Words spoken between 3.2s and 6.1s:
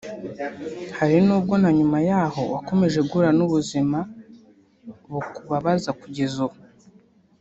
n’ubuzima bukubabaza